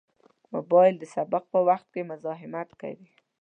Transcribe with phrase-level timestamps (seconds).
[0.53, 3.07] موبایل د سبق په وخت کې مزاحمت کوي.